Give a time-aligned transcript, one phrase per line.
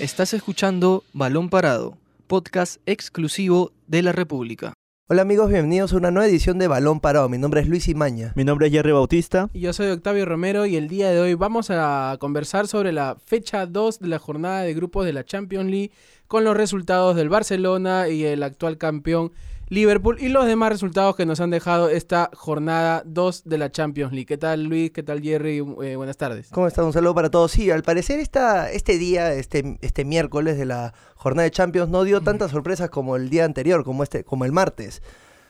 [0.00, 4.72] Estás escuchando Balón Parado, podcast exclusivo de la República.
[5.08, 7.28] Hola amigos, bienvenidos a una nueva edición de Balón Parado.
[7.28, 8.32] Mi nombre es Luis Imaña.
[8.34, 9.50] Mi nombre es Jerry Bautista.
[9.52, 13.16] Y yo soy Octavio Romero y el día de hoy vamos a conversar sobre la
[13.24, 15.92] fecha 2 de la jornada de grupos de la Champions League
[16.26, 19.30] con los resultados del Barcelona y el actual campeón
[19.68, 24.12] Liverpool y los demás resultados que nos han dejado esta jornada 2 de la Champions
[24.12, 24.26] League.
[24.26, 24.90] ¿Qué tal Luis?
[24.90, 25.58] ¿Qué tal Jerry?
[25.82, 26.48] Eh, buenas tardes.
[26.50, 26.84] ¿Cómo estás?
[26.84, 27.52] Un saludo para todos.
[27.52, 32.04] Sí, al parecer esta, este día, este, este miércoles de la jornada de Champions no
[32.04, 35.02] dio tantas sorpresas como el día anterior, como, este, como el martes.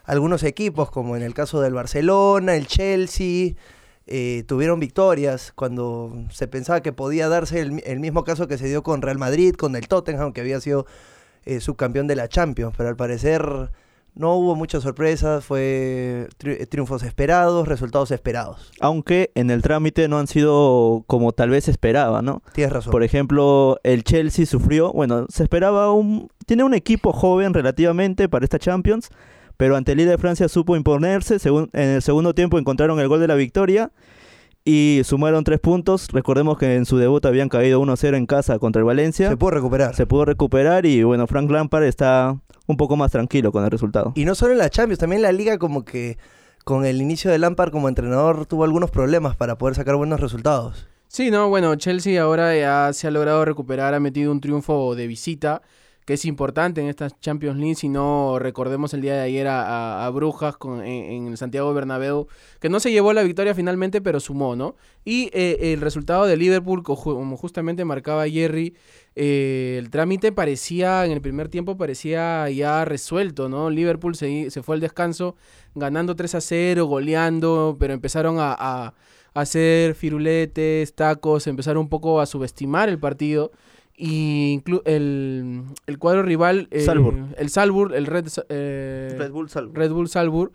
[0.05, 3.55] Algunos equipos, como en el caso del Barcelona, el Chelsea,
[4.07, 8.83] eh, tuvieron victorias cuando se pensaba que podía darse el, mismo caso que se dio
[8.83, 10.87] con Real Madrid, con el Tottenham, que había sido
[11.47, 13.71] eh, subcampeón de la Champions, pero al parecer
[14.15, 16.29] no hubo muchas sorpresas, fue
[16.69, 18.73] triunfos esperados, resultados esperados.
[18.81, 22.43] Aunque en el trámite no han sido como tal vez esperaba, ¿no?
[22.53, 22.93] Tienes razón.
[22.93, 26.29] Por ejemplo, el Chelsea sufrió, bueno, se esperaba un...
[26.47, 29.09] Tiene un equipo joven relativamente para esta Champions,
[29.57, 33.21] pero ante el líder de Francia supo imponerse, en el segundo tiempo encontraron el gol
[33.21, 33.91] de la victoria
[34.65, 36.09] y sumaron tres puntos.
[36.11, 39.29] Recordemos que en su debut habían caído 1-0 en casa contra el Valencia.
[39.29, 39.95] Se pudo recuperar.
[39.95, 44.13] Se pudo recuperar y bueno, Frank Lampard está un poco más tranquilo con el resultado.
[44.15, 46.17] Y no solo en la Champions, también en la liga como que
[46.65, 50.89] con el inicio de Lampard como entrenador tuvo algunos problemas para poder sacar buenos resultados.
[51.09, 55.07] Sí, no, bueno, Chelsea ahora ya se ha logrado recuperar, ha metido un triunfo de
[55.07, 55.63] visita
[56.05, 60.09] que es importante en estas Champions League, si no recordemos el día de ayer a,
[60.13, 62.27] Brujas en, el Santiago Bernabéu,
[62.61, 64.77] que no se llevó la victoria finalmente, pero sumó, ¿no?
[65.05, 68.75] Y eh, el resultado de Liverpool, como justamente marcaba Jerry,
[69.17, 73.71] eh, el trámite parecía, en el primer tiempo parecía ya resuelto, ¿no?
[73.71, 75.37] Liverpool se, se fue al descanso
[75.75, 78.95] ganando 3 a 0, goleando, pero empezaron a, a
[79.35, 83.53] hacer firuletes, tacos, empezaron un poco a subestimar el partido.
[83.97, 86.87] Y el, el cuadro rival, eh,
[87.39, 90.53] el Salzburg, el Red, eh, Red Bull Salzburg, Red Bull Salzburg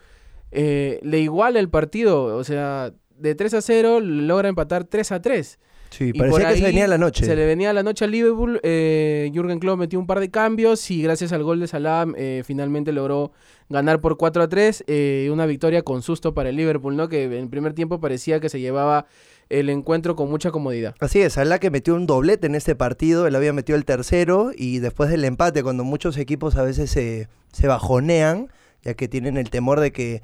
[0.52, 2.36] eh, le iguala el partido.
[2.36, 5.60] O sea, de 3 a 0 logra empatar 3 a 3.
[5.90, 7.26] Sí, parecía que se venía la noche.
[7.26, 8.60] Se le venía la noche al Liverpool.
[8.64, 12.44] Eh, Jürgen Klopp metió un par de cambios y gracias al gol de Salah eh,
[12.46, 13.32] finalmente logró
[13.70, 14.84] ganar por 4 a 3.
[14.88, 17.10] Eh, una victoria con susto para el Liverpool, ¿no?
[17.10, 19.08] Que en el primer tiempo parecía que se llevaba
[19.50, 20.96] el encuentro con mucha comodidad.
[21.00, 24.52] Así es, Salah que metió un doblete en este partido, él había metido el tercero
[24.56, 28.50] y después del empate, cuando muchos equipos a veces se, se bajonean,
[28.84, 30.22] ya que tienen el temor de que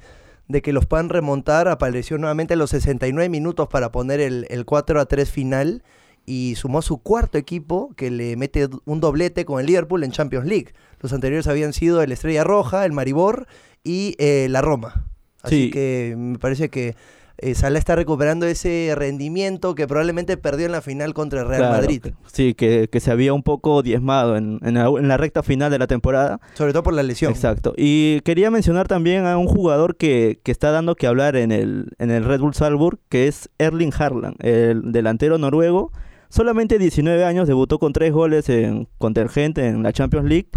[0.48, 4.64] de que los puedan remontar, apareció nuevamente a los 69 minutos para poner el, el
[4.64, 5.82] 4 a 3 final
[6.24, 10.46] y sumó su cuarto equipo que le mete un doblete con el Liverpool en Champions
[10.46, 10.72] League.
[11.00, 13.46] Los anteriores habían sido el Estrella Roja, el Maribor
[13.84, 15.06] y eh, la Roma.
[15.42, 16.96] Así que me parece que
[17.38, 21.70] eh, Salah está recuperando ese rendimiento que probablemente perdió en la final contra el Real
[21.70, 22.02] Madrid.
[22.32, 26.40] Sí, que, se había un poco diezmado en, la, recta final de la temporada.
[26.54, 27.32] Sobre todo por la lesión.
[27.32, 27.74] Exacto.
[27.76, 31.92] Y quería mencionar también a un jugador que, que está dando que hablar en el,
[31.98, 35.92] en el Red Bull Salzburg, que es Erling Haaland, el delantero noruego
[36.36, 40.48] Solamente 19 años, debutó con 3 goles en, contra el gente en la Champions League.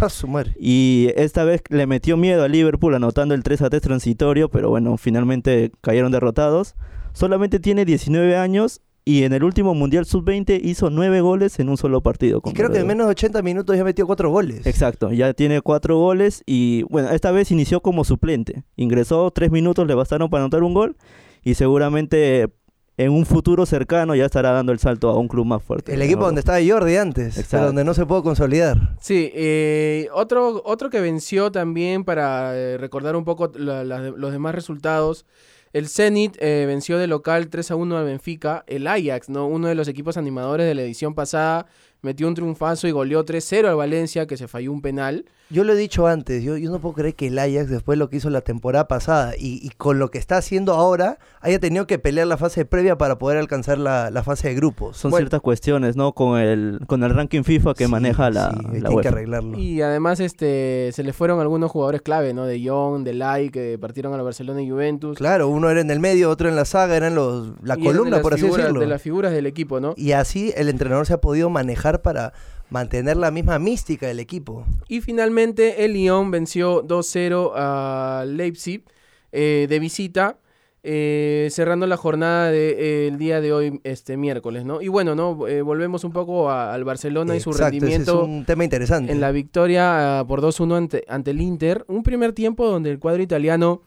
[0.59, 4.69] Y esta vez le metió miedo a Liverpool anotando el 3 a 3 transitorio, pero
[4.69, 6.75] bueno, finalmente cayeron derrotados.
[7.13, 11.77] Solamente tiene 19 años y en el último Mundial Sub-20 hizo 9 goles en un
[11.77, 12.41] solo partido.
[12.43, 14.67] Y creo que en menos de 80 minutos ya metió 4 goles.
[14.67, 18.65] Exacto, ya tiene 4 goles y bueno, esta vez inició como suplente.
[18.75, 20.97] Ingresó 3 minutos, le bastaron para anotar un gol
[21.41, 22.49] y seguramente
[22.99, 25.93] en un futuro cercano ya estará dando el salto a un club más fuerte.
[25.93, 28.77] El equipo donde estaba Jordi antes, pero donde no se pudo consolidar.
[28.99, 35.25] Sí, eh, otro, otro que venció también para eh, recordar un poco los demás resultados.
[35.71, 38.65] El Zenit eh, venció de local 3 a 1 al Benfica.
[38.67, 39.47] El Ajax, ¿no?
[39.47, 41.67] uno de los equipos animadores de la edición pasada,
[42.01, 45.25] metió un triunfazo y goleó 3-0 al Valencia, que se falló un penal.
[45.51, 47.99] Yo lo he dicho antes, yo, yo no puedo creer que el Ajax, después de
[47.99, 51.87] lo que hizo la temporada pasada y, con lo que está haciendo ahora, haya tenido
[51.87, 54.97] que pelear la fase previa para poder alcanzar la, fase de grupos.
[54.97, 56.13] Son ciertas cuestiones, ¿no?
[56.13, 59.57] Con el, con el ranking FIFA que maneja la, sí, hay que arreglarlo.
[59.57, 62.45] Y además este se le fueron algunos jugadores clave, ¿no?
[62.45, 65.17] De Young, de Lai, que partieron a la Barcelona y Juventus.
[65.17, 68.35] Claro, uno era en el medio, otro en la saga, eran los la columna, por
[68.35, 68.79] así decirlo.
[68.79, 69.95] De las figuras del equipo, ¿no?
[69.97, 72.33] Y así el entrenador se ha podido manejar para
[72.69, 74.65] mantener la misma mística del equipo.
[74.87, 78.83] Y finalmente el Lyon venció 2-0 a Leipzig
[79.31, 80.37] eh, de visita.
[80.81, 84.81] Eh, cerrando la jornada del eh, día de hoy, este miércoles, ¿no?
[84.81, 85.35] Y bueno, ¿no?
[85.35, 88.23] volvemos un poco al Barcelona y su rendimiento.
[88.23, 89.11] es un tema interesante.
[89.11, 91.83] En la victoria ah, por 2-1 ante, ante el Inter.
[91.89, 93.81] Un primer tiempo donde el cuadro italiano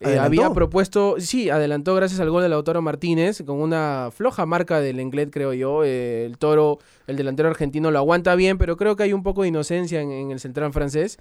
[0.00, 4.80] Eh, había propuesto, sí, adelantó gracias al gol de Lautaro Martínez, con una floja marca
[4.80, 5.84] del Englet, creo yo.
[5.84, 9.42] Eh, el Toro, el delantero argentino, lo aguanta bien, pero creo que hay un poco
[9.42, 11.18] de inocencia en, en el central francés.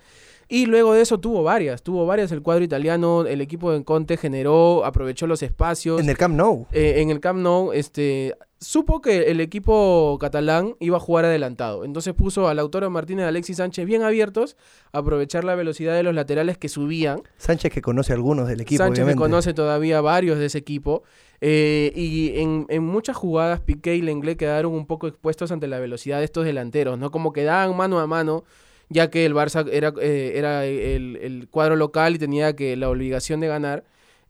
[0.50, 4.18] Y luego de eso tuvo varias, tuvo varias el cuadro italiano, el equipo de Conte
[4.18, 6.02] generó, aprovechó los espacios.
[6.02, 6.68] En el Camp Nou.
[6.72, 11.86] Eh, en el Camp Nou, este, supo que el equipo catalán iba a jugar adelantado.
[11.86, 14.56] Entonces puso a Lautaro Martínez y a Alexis Sánchez bien abiertos,
[14.92, 17.21] a aprovechar la velocidad de los laterales que subían.
[17.38, 21.04] Sánchez que conoce a algunos del equipo, Sánchez que conoce todavía varios de ese equipo.
[21.42, 25.77] Eh, y en, en muchas jugadas Piqué y Lenglet quedaron un poco expuestos ante la
[25.80, 27.12] velocidad de estos delanteros, ¿no?
[27.12, 28.45] Como quedaban mano a mano,
[28.88, 32.89] ya que el Barça era, eh, era el, el cuadro local y tenía que la
[32.89, 33.83] obligación de ganar.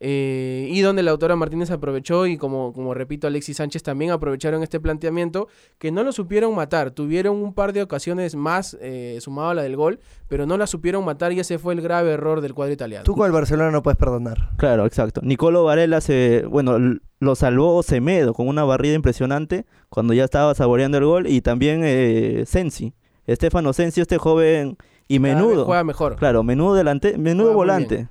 [0.05, 4.81] Eh, y donde Lautaro Martínez aprovechó y como, como repito Alexis Sánchez también aprovecharon este
[4.81, 5.47] planteamiento
[5.77, 9.63] que no lo supieron matar, tuvieron un par de ocasiones más eh, sumado a la
[9.63, 12.73] del gol, pero no la supieron matar y ese fue el grave error del cuadro
[12.73, 13.05] italiano.
[13.05, 14.49] Tú con el Barcelona no puedes perdonar.
[14.57, 15.21] Claro, exacto.
[15.23, 20.97] Nicolo Varela se, bueno, lo salvó Semedo con una barrida impresionante cuando ya estaba saboreando
[20.97, 22.93] el gol y también eh, Sensi,
[23.25, 24.75] Estefano Sensi, este joven
[25.07, 25.63] y menudo.
[25.63, 26.17] Juega mejor.
[26.17, 28.09] Claro, menudo delante, menudo Juega muy volante.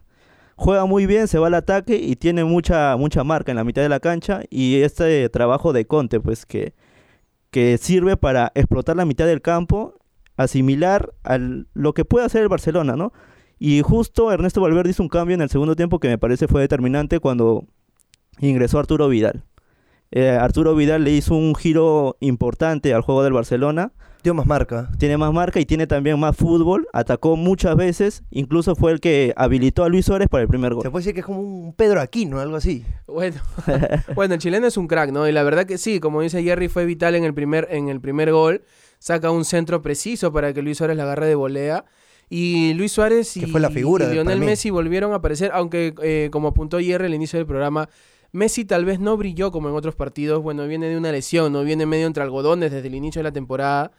[0.56, 3.82] Juega muy bien, se va al ataque y tiene mucha mucha marca en la mitad
[3.82, 6.74] de la cancha y este trabajo de Conte pues que
[7.50, 9.98] que sirve para explotar la mitad del campo,
[10.36, 13.12] asimilar al lo que puede hacer el Barcelona, ¿no?
[13.58, 16.62] Y justo Ernesto Valverde hizo un cambio en el segundo tiempo que me parece fue
[16.62, 17.66] determinante cuando
[18.40, 19.44] ingresó Arturo Vidal.
[20.10, 24.88] Eh, Arturo Vidal le hizo un giro importante al juego del Barcelona Dio más marca.
[24.98, 29.32] tiene más marca y tiene también más fútbol, atacó muchas veces, incluso fue el que
[29.36, 30.82] habilitó a Luis Suárez para el primer Se gol.
[30.92, 32.84] puede decir que es como un Pedro Aquino, algo así.
[33.08, 33.40] Bueno,
[34.14, 35.28] bueno, el chileno es un crack, ¿no?
[35.28, 38.00] Y la verdad que sí, como dice Jerry, fue vital en el primer, en el
[38.00, 38.62] primer gol.
[39.00, 41.84] Saca un centro preciso para que Luis Suárez la agarre de volea.
[42.30, 44.38] Y Luis Suárez y, Que fue la figura y de- Lionel.
[44.38, 47.88] Messi volvieron a aparecer, aunque eh, como apuntó Jerry al inicio del programa,
[48.30, 50.42] Messi tal vez no brilló como en otros partidos.
[50.42, 53.32] Bueno, viene de una lesión, no viene medio entre algodones desde el inicio de la
[53.32, 53.90] temporada.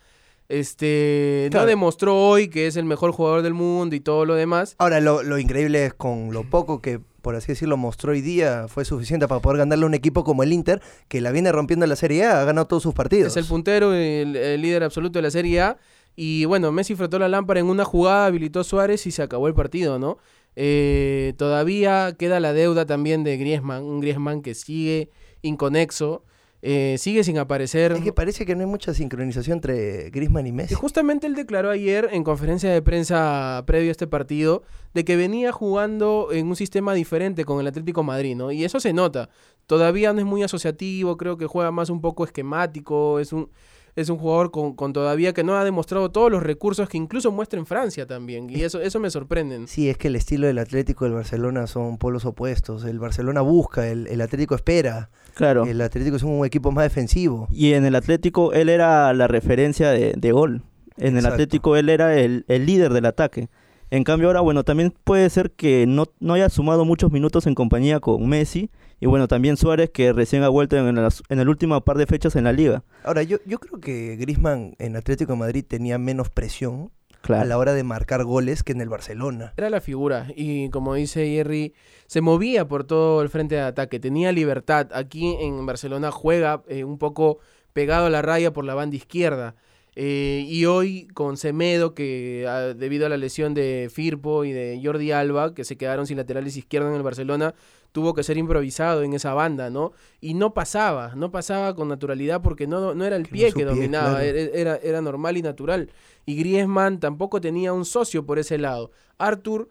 [0.49, 1.65] Este, Claro.
[1.65, 4.75] no demostró hoy que es el mejor jugador del mundo y todo lo demás.
[4.77, 8.67] Ahora, lo, lo increíble es con lo poco que, por así decirlo, mostró hoy día,
[8.67, 11.85] fue suficiente para poder ganarle a un equipo como el Inter, que la viene rompiendo
[11.85, 13.27] en la Serie A, ha ganado todos sus partidos.
[13.35, 15.77] Es el puntero, el, el líder absoluto de la Serie A.
[16.15, 19.47] Y bueno, Messi frotó la lámpara en una jugada, habilitó a Suárez y se acabó
[19.47, 20.19] el partido, ¿no?
[20.55, 25.09] Eh, todavía queda la deuda también de Griezmann, un Griezmann que sigue
[25.41, 26.23] inconexo,
[26.65, 27.91] eh, sigue sin aparecer.
[27.91, 30.73] Es que parece que no hay mucha sincronización entre Griezmann y Messi.
[30.73, 34.63] Y justamente él declaró ayer en conferencia de prensa previo a este partido
[34.93, 38.49] de que venía jugando en un sistema diferente con el Atlético Madrid, ¿no?
[38.49, 39.29] Y eso se nota.
[39.67, 43.49] Todavía no es muy asociativo, creo que juega más un poco esquemático, es un,
[43.95, 47.31] es un jugador con, con todavía que no ha demostrado todos los recursos que incluso
[47.31, 48.49] muestra en Francia también.
[48.49, 49.67] Y eso, eso me sorprende.
[49.67, 52.83] Sí, es que el estilo del Atlético y el Barcelona son polos opuestos.
[52.85, 55.09] El Barcelona busca, el, el Atlético espera.
[55.35, 55.65] Claro.
[55.65, 57.47] El Atlético es un equipo más defensivo.
[57.51, 60.63] Y en el Atlético él era la referencia de, de gol.
[60.97, 61.25] En el.
[61.25, 63.49] Atlético él era el, el líder del ataque.
[63.93, 67.53] En cambio ahora, bueno, también puede ser que no, no haya sumado muchos minutos en
[67.53, 68.71] compañía con Messi.
[68.99, 72.07] Y bueno, también Suárez que recién ha vuelto en, las- en el último par de
[72.07, 72.83] fechas en la liga.
[73.03, 76.89] Ahora, yo, yo creo que Griezmann en Atlético de Madrid tenía menos presión
[77.29, 79.53] a la hora de marcar goles que en el Barcelona.
[79.57, 81.75] Era la figura y como dice Jerry,
[82.07, 84.87] se movía por todo el frente de ataque, tenía libertad.
[84.95, 87.37] Aquí en Barcelona juega eh, un poco
[87.73, 89.53] pegado a la raya por la banda izquierda.
[89.95, 94.79] Eh, y hoy con Semedo, que ah, debido a la lesión de Firpo y de
[94.83, 97.53] Jordi Alba, que se quedaron sin laterales izquierdos en el Barcelona,
[97.91, 99.93] tuvo que ser improvisado en esa banda, ¿no?
[100.19, 103.65] Y no pasaba, no pasaba con naturalidad porque no, no era el Que pie que
[103.65, 104.25] dominaba, claro.
[104.25, 105.91] era, era normal y natural.
[106.25, 108.91] Y Griezmann tampoco tenía un socio por ese lado.
[109.19, 109.69] Arthur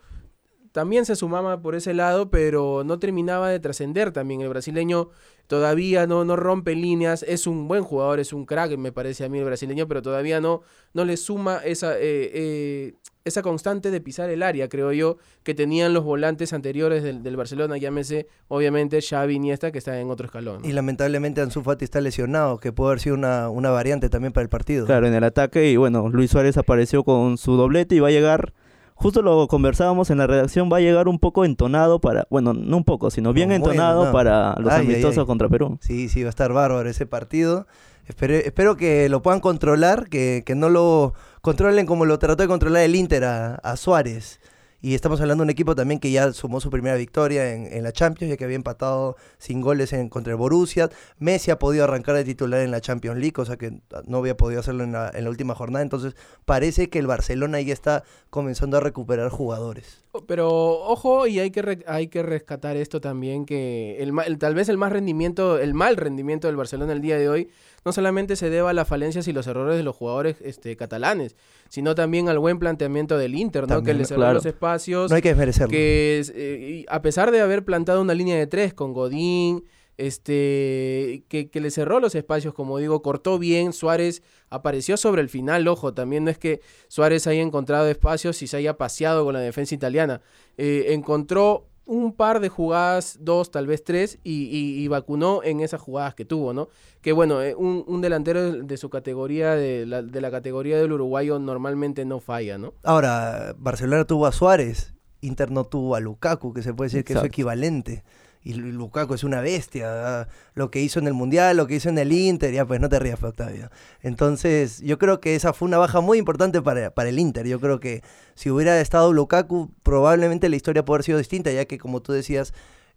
[0.73, 4.41] también se sumaba por ese lado, pero no terminaba de trascender también.
[4.41, 5.11] El brasileño
[5.47, 9.29] todavía no, no rompe líneas, es un buen jugador, es un crack, me parece a
[9.29, 10.63] mí el brasileño, pero todavía no,
[10.95, 15.55] no le suma esa, eh, eh, esa constante de pisar el área, creo yo, que
[15.55, 20.27] tenían los volantes anteriores del, del Barcelona, llámese obviamente Xavi Iniesta, que está en otro
[20.27, 20.63] escalón.
[20.63, 20.69] ¿no?
[20.69, 24.43] Y lamentablemente Ansu Fati está lesionado, que puede haber sido una, una variante también para
[24.43, 24.87] el partido.
[24.87, 28.13] Claro, en el ataque y bueno, Luis Suárez apareció con su doblete y va a
[28.13, 28.55] llegar,
[28.95, 32.77] justo lo conversábamos en la redacción, va a llegar un poco entonado para, bueno, no
[32.77, 35.27] un poco, sino bien No, entonado para los Ay, amistosos ay.
[35.27, 35.79] contra Perú.
[35.81, 37.67] Sí, sí, va a estar bárbaro ese partido.
[38.07, 42.49] Espero, espero que lo puedan controlar, que, que no lo controlen como lo trató de
[42.49, 44.41] controlar el Inter a, a Suárez.
[44.85, 47.85] Y estamos hablando de un equipo también que ya sumó su primera victoria en, en
[47.85, 50.91] la Champions, ya que había empatado sin goles en, contra el Borussia.
[51.21, 54.59] Messi ha podido arrancar de titular en la Champions League, cosa que no había podido
[54.59, 55.85] hacerlo en la, en la última jornada.
[55.85, 60.03] Entonces parece que el Barcelona ya está comenzando a recuperar jugadores.
[60.27, 64.57] Pero ojo, y hay que, re- hay que rescatar esto también, que el, el- tal
[64.57, 67.49] vez el más rendimiento, el mal rendimiento del Barcelona el día de hoy,
[67.85, 71.37] no solamente se deba a las falencias y los errores de los jugadores este, catalanes,
[71.69, 73.69] sino también al buen planteamiento del Inter, ¿no?
[73.69, 74.35] También, que le cerró claro.
[74.35, 75.71] los espacios, No hay que desmerecerlo.
[75.71, 79.65] que eh, a pesar de haber plantado una línea de tres con Godín,
[79.99, 85.29] este, que, que le cerró los espacios, como digo, cortó bien, Suárez apareció sobre el
[85.29, 89.35] final, ojo, también no es que Suárez haya encontrado espacios y se haya paseado con
[89.35, 90.21] la defensa italiana,
[90.59, 95.61] Eh, encontró un par de jugadas, dos, tal vez tres, y, y- y vacunó en
[95.61, 96.69] esas jugadas que tuvo, ¿no?
[97.01, 100.93] Que bueno, eh, un, un delantero de, su categoría, de la, de la categoría del
[100.93, 102.73] uruguayo, normalmente no falla, ¿no?
[102.85, 107.13] Ahora, Barcelona tuvo a Suárez, Inter no tuvo a Lukaku, que se puede decir que
[107.15, 108.05] es su equivalente.
[108.45, 110.29] Y Lu- Lukaku es una bestia.
[110.55, 112.89] Lo que hizo en el Mundial, lo que hizo en el Inter, ya pues no
[112.89, 113.71] te rías, Octavio.
[114.03, 117.47] Entonces, yo creo que esa fue una baja muy importante para, para el Inter.
[117.47, 118.03] Yo creo que
[118.35, 122.13] si hubiera estado Lukaku, probablemente la historia puede haber sido distinta, ya que, como tú
[122.13, 122.53] decías,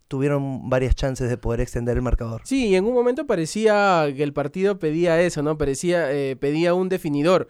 [0.07, 2.41] tuvieron varias chances de poder extender el marcador.
[2.43, 5.57] Sí, y en un momento parecía que el partido pedía eso, ¿no?
[5.57, 7.47] Parecía, eh, pedía un definidor.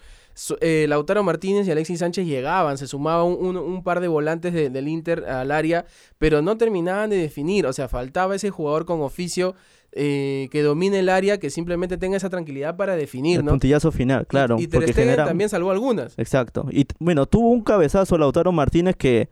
[0.60, 4.54] Eh, Lautaro Martínez y Alexis Sánchez llegaban, se sumaba un, un- un par de volantes
[4.54, 5.86] de- del Inter al área,
[6.18, 9.56] pero no terminaban de definir, o sea, faltaba ese jugador con oficio
[9.98, 13.52] eh, que domine el área, que simplemente tenga esa tranquilidad para definir, El ¿no?
[13.52, 14.58] puntillazo final, claro.
[14.60, 16.20] Y, y Ter porque Stegen genera- también salvó algunas.
[16.20, 16.66] Exacto.
[16.70, 19.30] Y bueno, tuvo un cabezazo Lautaro Martínez que,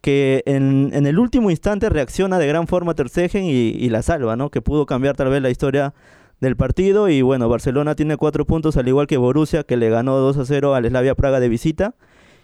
[0.00, 4.00] que en, en el último instante reacciona de gran forma Ter Stegen y, y la
[4.00, 4.50] salva, ¿no?
[4.50, 5.92] Que pudo cambiar tal vez la historia
[6.40, 7.08] del partido.
[7.08, 10.44] Y bueno, Barcelona tiene cuatro puntos, al igual que Borussia, que le ganó 2 a
[10.44, 11.94] 0 al Slavia Praga de visita.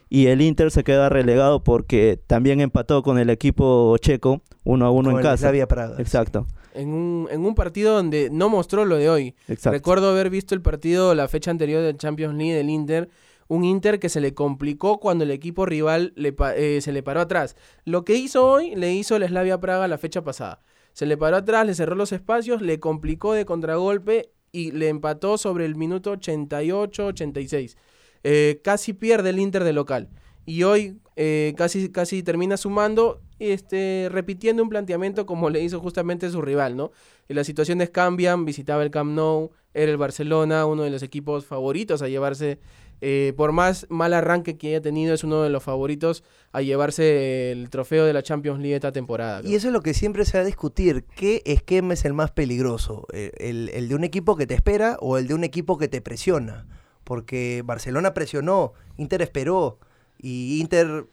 [0.08, 4.90] Y el Inter se queda relegado porque también empató con el equipo checo 1 a
[4.90, 5.36] 1 Con en el casa.
[5.38, 5.96] Slavia Praga.
[5.98, 9.34] Exacto, En un, en un partido donde no mostró lo de hoy.
[9.48, 9.70] exacto.
[9.70, 13.08] Recuerdo haber visto el partido la fecha anterior del Champions League del Inter.
[13.48, 17.02] Un Inter que se le complicó cuando el equipo rival le pa- eh, se le
[17.02, 17.56] paró atrás.
[17.86, 20.60] Lo que hizo hoy le hizo el Slavia Praga la fecha pasada.
[20.92, 25.38] Se le paró atrás, le cerró los espacios, le complicó de contragolpe y le empató
[25.38, 27.76] sobre el minuto 88-86.
[28.24, 30.08] Eh, casi pierde el Inter de local.
[30.44, 36.30] Y hoy eh, casi, casi termina sumando, este, repitiendo un planteamiento como le hizo justamente
[36.30, 36.90] su rival, ¿no?
[37.28, 41.44] Y las situaciones cambian, visitaba el Camp Nou, era el Barcelona, uno de los equipos
[41.44, 42.58] favoritos a llevarse,
[43.04, 47.50] eh, por más mal arranque que haya tenido, es uno de los favoritos a llevarse
[47.52, 49.42] el trofeo de la Champions League esta temporada.
[49.44, 51.04] Y eso es lo que siempre se va a discutir.
[51.16, 53.06] ¿Qué esquema es el más peligroso?
[53.12, 55.88] ¿El, el- el de un equipo que te espera o el de un equipo que
[55.88, 56.66] te presiona?
[57.04, 59.78] Porque Barcelona presionó, Inter esperó
[60.18, 61.06] y Inter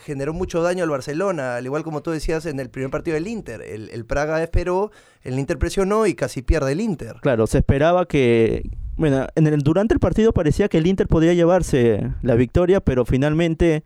[0.00, 3.26] generó mucho daño al Barcelona, al igual como tú decías en el primer partido del
[3.26, 3.62] Inter.
[3.62, 4.90] El, el Praga esperó,
[5.22, 7.16] el Inter presionó y casi pierde el Inter.
[7.22, 8.70] Claro, se esperaba que.
[8.96, 13.04] Bueno, en el, durante el partido parecía que el Inter podría llevarse la victoria, pero
[13.04, 13.84] finalmente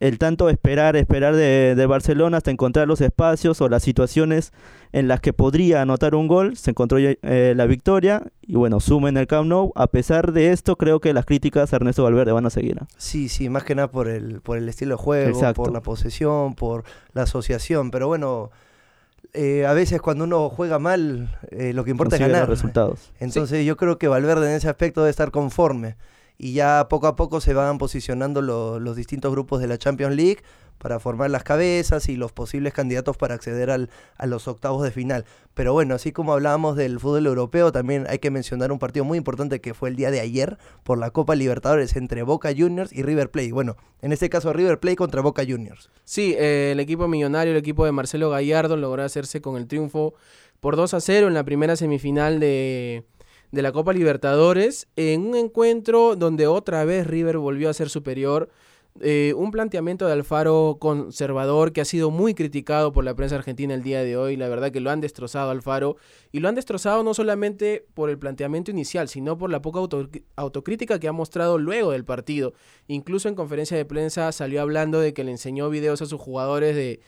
[0.00, 4.52] el tanto esperar, esperar de, de Barcelona hasta encontrar los espacios o las situaciones
[4.92, 9.08] en las que podría anotar un gol, se encontró eh, la victoria y bueno, suma
[9.08, 9.72] en el Camp Nou.
[9.74, 12.76] A pesar de esto, creo que las críticas a Ernesto Valverde van a seguir.
[12.80, 12.86] ¿no?
[12.96, 15.62] Sí, sí, más que nada por el, por el estilo de juego, Exacto.
[15.62, 17.90] por la posesión, por la asociación.
[17.90, 18.50] Pero bueno,
[19.34, 22.48] eh, a veces cuando uno juega mal, eh, lo que importa es Consigue los ganar.
[22.48, 23.12] resultados.
[23.20, 25.96] Entonces yo creo que Valverde en ese aspecto debe estar conforme.
[26.38, 30.14] Y ya poco a poco se van posicionando lo- los distintos grupos de la Champions
[30.14, 30.38] League
[30.78, 34.92] para formar las cabezas y los posibles candidatos para acceder al, a los octavos de
[34.92, 35.24] final.
[35.54, 39.18] Pero bueno, así como hablábamos del fútbol europeo, también hay que mencionar un partido muy
[39.18, 43.02] importante que fue el día de ayer por la Copa Libertadores entre Boca Juniors y
[43.02, 43.50] River Plate.
[43.52, 45.90] Bueno, en este caso River Plate contra Boca Juniors.
[46.04, 50.14] Sí, eh, el equipo millonario, el equipo de Marcelo Gallardo logró hacerse con el triunfo
[50.60, 53.04] por 2 a 0 en la primera semifinal de,
[53.50, 58.48] de la Copa Libertadores, en un encuentro donde otra vez River volvió a ser superior.
[59.00, 63.72] Eh, un planteamiento de Alfaro conservador que ha sido muy criticado por la prensa argentina
[63.72, 64.36] el día de hoy.
[64.36, 65.96] La verdad que lo han destrozado Alfaro.
[66.32, 70.08] Y lo han destrozado no solamente por el planteamiento inicial, sino por la poca auto-
[70.34, 72.54] autocrítica que ha mostrado luego del partido.
[72.88, 76.74] Incluso en conferencia de prensa salió hablando de que le enseñó videos a sus jugadores
[76.74, 77.00] de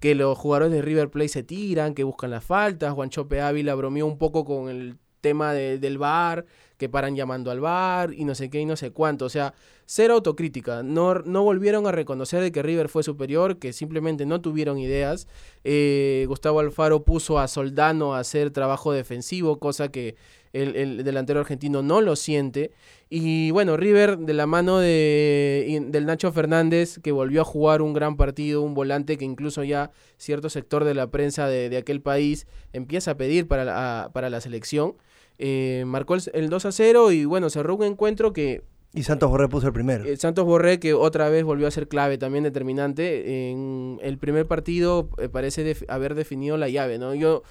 [0.00, 2.92] que los jugadores de River Plate se tiran, que buscan las faltas.
[2.92, 6.44] Juanchope Ávila bromeó un poco con el tema de- del VAR,
[6.76, 9.24] que paran llamando al VAR y no sé qué y no sé cuánto.
[9.24, 9.52] O sea,
[9.84, 10.82] cero autocrítica.
[10.84, 15.26] No, no volvieron a reconocer de que River fue superior, que simplemente no tuvieron ideas.
[15.64, 20.14] Eh, Gustavo Alfaro puso a Soldano a hacer trabajo defensivo, cosa que
[20.52, 22.70] el, el delantero argentino no lo siente.
[23.10, 27.92] Y bueno, River de la mano de, del Nacho Fernández, que volvió a jugar un
[27.94, 32.00] gran partido, un volante que incluso ya cierto sector de la prensa de, de aquel
[32.02, 34.94] país empieza a pedir para la, a- para la selección.
[35.38, 38.62] Eh, marcó el, el 2 a 0 y bueno, cerró un encuentro que
[38.92, 40.04] Y Santos Borré puso el primero.
[40.04, 43.50] Eh, Santos Borré, que otra vez volvió a ser clave, también determinante.
[43.50, 47.14] En el primer partido eh, parece def- haber definido la llave, ¿no?
[47.14, 47.42] Yo,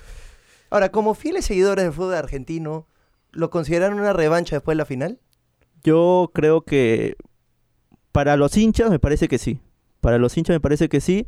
[0.70, 2.88] Ahora, como fieles seguidores del fútbol argentino,
[3.32, 5.20] ¿lo consideraron una revancha después de la final?
[5.84, 7.16] Yo creo que
[8.12, 9.60] para los hinchas me parece que sí.
[10.02, 11.28] Para los hinchas me parece que sí.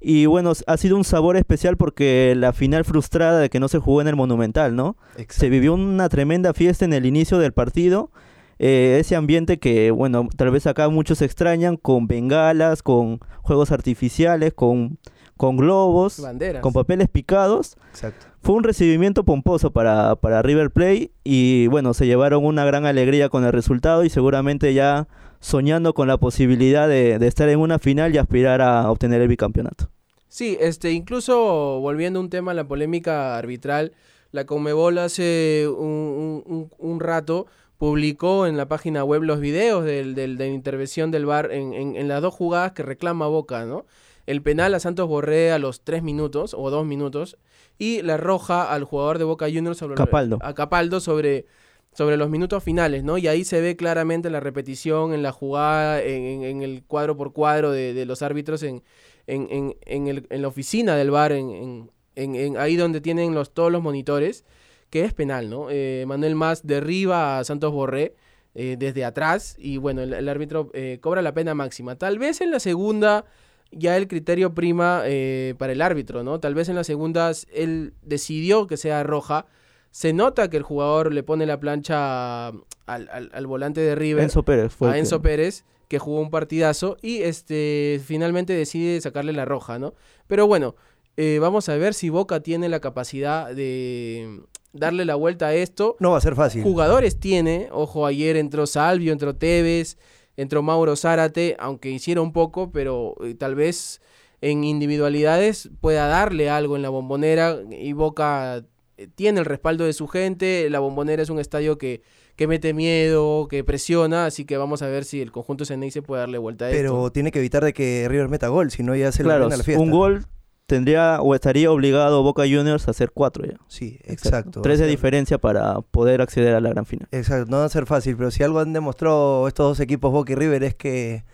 [0.00, 3.78] Y bueno, ha sido un sabor especial porque la final frustrada de que no se
[3.78, 4.96] jugó en el Monumental, ¿no?
[5.28, 8.10] Se vivió una tremenda fiesta en el inicio del partido.
[8.58, 14.52] eh, ese ambiente que, bueno, tal vez acá muchos extrañan, con bengalas, con juegos artificiales,
[14.54, 14.98] con,
[15.40, 16.60] con globos, banderas.
[16.62, 17.76] con papeles picados.
[17.90, 18.26] Exacto.
[18.42, 23.30] Fue un recibimiento pomposo para, para River Plate y bueno, se llevaron una gran alegría
[23.30, 25.08] con el resultado y seguramente ya
[25.40, 29.28] soñando con la posibilidad de, de estar en una final y aspirar a obtener el
[29.28, 29.88] bicampeonato.
[30.28, 33.92] Sí, este, incluso volviendo a un tema, la polémica arbitral,
[34.32, 37.46] la Conmebol hace un, un- un- un rato
[37.78, 41.72] publicó en la página web los videos del, del- de la intervención del VAR en,
[41.72, 43.86] en- en las dos jugadas que reclama Boca, ¿no?
[44.30, 47.36] El penal a Santos Borré a los tres minutos o dos minutos
[47.78, 50.38] y la roja al jugador de Boca Juniors sobre Capaldo.
[50.42, 51.46] a Capaldo sobre,
[51.92, 53.18] sobre los minutos finales, ¿no?
[53.18, 57.16] Y ahí se ve claramente la repetición en la jugada, en, en- en el cuadro
[57.16, 58.82] por cuadro de, de los árbitros en,
[59.26, 63.00] en, en, en el- en la oficina del bar, en, en- en- en ahí donde
[63.00, 64.44] tienen los, todos los monitores,
[64.90, 65.68] que es penal, ¿no?
[65.70, 68.14] Eh, Manuel Más derriba a Santos Borré
[68.54, 71.96] eh, desde atrás y bueno, el, el árbitro eh, cobra la pena máxima.
[71.96, 73.24] Tal vez en la segunda
[73.72, 76.40] ya el criterio prima eh, para el árbitro, ¿no?
[76.40, 79.46] Tal vez en la segunda él decidió que sea roja.
[79.92, 84.22] Se nota que el jugador le pone la plancha al, al- al volante de River
[84.24, 84.88] Enzo Pérez fue.
[84.88, 89.44] a el que- Enzo Pérez, que jugó un partidazo, y este finalmente decide sacarle la
[89.44, 89.94] roja, ¿no?
[90.28, 90.76] Pero bueno,
[91.16, 94.40] eh, vamos a ver si Boca tiene la capacidad de
[94.72, 95.96] darle la vuelta a esto.
[95.98, 96.62] No va a ser fácil.
[96.62, 99.98] Jugadores tiene, ojo, ayer entró Salvio, entró Tevez,
[100.40, 104.00] entró Mauro Zárate, aunque hiciera un poco, pero eh, tal vez
[104.40, 108.64] en individualidades pueda darle algo en la bombonera y Boca
[108.96, 112.02] eh, tiene el respaldo de su gente, la bombonera es un estadio que,
[112.36, 116.20] que mete miedo, que presiona, así que vamos a ver si el conjunto se puede
[116.20, 116.80] darle vuelta a esto.
[116.80, 119.44] Pero tiene que evitar de que River meta gol, si no ya se le Claro,
[119.44, 119.82] arruina la fiesta.
[119.82, 120.24] un gol
[120.70, 123.56] tendría o estaría obligado Boca Juniors a hacer cuatro ya.
[123.66, 124.62] Sí, exacto.
[124.62, 127.08] Tres O de sea, diferencia para poder acceder a la gran final.
[127.10, 130.30] Exacto, no va a ser fácil, pero si algo han demostrado estos dos equipos, Boca
[130.32, 131.24] y River, es que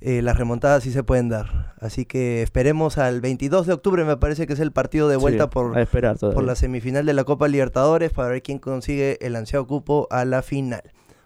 [0.00, 1.72] eh, las remontadas sí se pueden dar.
[1.78, 5.44] Así que esperemos al 22 de octubre, me parece que es el partido de vuelta
[5.44, 9.36] Sí, por, a por la semifinal de la Copa Libertadores para ver quién consigue el
[9.36, 10.82] ansiado cupo a la final.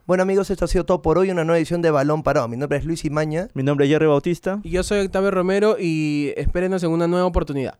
[0.09, 2.49] Bueno amigos, esto ha sido todo por hoy, una nueva edición de Balón Parado.
[2.49, 3.49] Mi nombre es Luis Imaña.
[3.53, 4.59] Mi nombre es Jerry Bautista.
[4.63, 7.79] Y yo soy Octavio Romero y espérenos en una nueva oportunidad.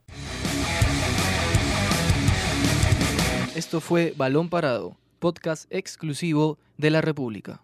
[3.55, 7.61] Esto fue Balón Parado, podcast exclusivo de la República.